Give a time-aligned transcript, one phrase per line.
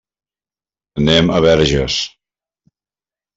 [1.01, 1.99] Anem a Verges.